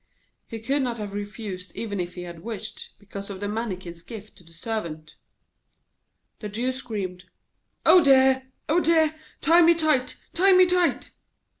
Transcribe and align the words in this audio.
He 0.47 0.57
could 0.59 0.81
not 0.81 0.97
have 0.97 1.13
refused 1.13 1.73
even 1.75 1.99
if 1.99 2.15
he 2.15 2.23
had 2.23 2.39
wished, 2.39 2.95
because 2.97 3.29
of 3.29 3.39
the 3.39 3.47
Mannikin's 3.47 4.01
gift 4.01 4.35
to 4.39 4.43
the 4.43 4.51
Servant. 4.51 5.13
The 6.39 6.49
Jew 6.49 6.71
screamed, 6.71 7.25
'Oh 7.85 8.03
dear! 8.03 8.51
Oh 8.67 8.79
dear! 8.79 9.13
Tie 9.41 9.61
me 9.61 9.75
tight, 9.75 10.19
tie 10.33 10.53
me 10.53 10.65
tight!' 10.65 11.11